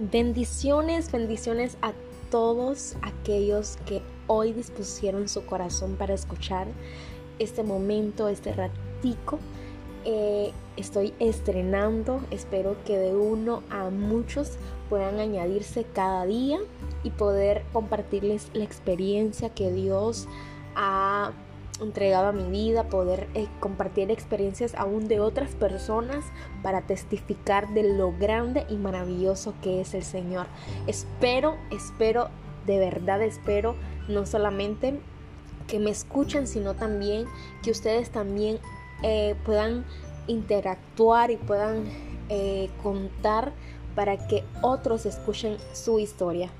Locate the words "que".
3.84-4.00, 12.84-12.96, 19.50-19.72, 29.62-29.80, 35.66-35.78, 37.62-37.70, 44.26-44.44